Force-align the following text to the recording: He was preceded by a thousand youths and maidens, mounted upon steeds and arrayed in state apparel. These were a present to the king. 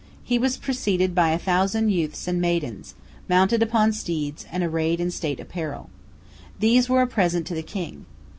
He 0.23 0.39
was 0.39 0.57
preceded 0.57 1.13
by 1.13 1.29
a 1.29 1.37
thousand 1.37 1.89
youths 1.89 2.27
and 2.27 2.41
maidens, 2.41 2.95
mounted 3.29 3.61
upon 3.61 3.93
steeds 3.93 4.47
and 4.51 4.63
arrayed 4.63 4.99
in 4.99 5.11
state 5.11 5.39
apparel. 5.39 5.91
These 6.59 6.89
were 6.89 7.03
a 7.03 7.07
present 7.07 7.45
to 7.45 7.53
the 7.53 7.61
king. 7.61 8.07